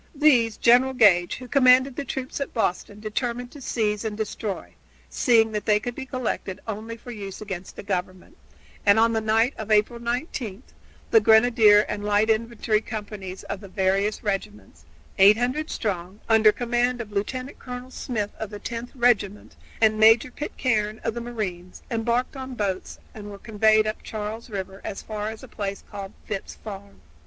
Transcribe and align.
These 0.15 0.57
General 0.57 0.93
Gage, 0.93 1.35
who 1.35 1.47
commanded 1.47 1.95
the 1.95 2.03
troops 2.03 2.41
at 2.41 2.55
Boston, 2.55 2.99
determined 2.99 3.51
to 3.51 3.61
seize 3.61 4.03
and 4.03 4.17
destroy, 4.17 4.73
seeing 5.11 5.51
that 5.51 5.67
they 5.67 5.79
could 5.79 5.93
be 5.93 6.07
collected 6.07 6.59
only 6.67 6.97
for 6.97 7.11
use 7.11 7.39
against 7.39 7.75
the 7.75 7.83
Government, 7.83 8.35
and 8.83 8.97
on 8.97 9.13
the 9.13 9.21
night 9.21 9.53
of 9.59 9.69
April 9.69 9.99
19 9.99 10.63
the 11.11 11.19
grenadier 11.19 11.81
and 11.81 12.03
light 12.03 12.31
infantry 12.31 12.81
companies 12.81 13.43
of 13.43 13.59
the 13.59 13.67
various 13.67 14.23
regiments, 14.23 14.85
800 15.19 15.69
strong, 15.69 16.19
under 16.27 16.51
command 16.51 16.99
of 16.99 17.11
Lieutenant 17.11 17.59
Colonel 17.59 17.91
Smith 17.91 18.31
of 18.39 18.49
the 18.49 18.57
Tenth 18.57 18.89
Regiment, 18.95 19.55
and 19.79 19.99
Major 19.99 20.31
Pitcairne 20.31 20.97
of 21.03 21.13
the 21.13 21.21
Marines, 21.21 21.83
embarked 21.91 22.35
in 22.35 22.55
boats 22.55 22.97
and 23.13 23.29
were 23.29 23.37
conveyed 23.37 23.85
up 23.85 24.01
Charles 24.01 24.49
River 24.49 24.81
as 24.83 25.03
far 25.03 25.29
as 25.29 25.43
a 25.43 25.47
place 25.47 25.83
called 25.91 26.13
Phipps' 26.25 26.55
Farm. 26.55 27.01